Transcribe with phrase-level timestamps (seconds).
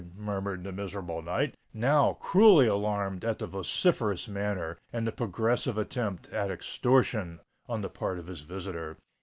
[0.17, 6.27] murmured the miserable knight, now cruelly alarmed at the ferocious manner and the progressive attempt
[6.29, 7.39] at extortion
[7.69, 8.97] on the part of his visitor.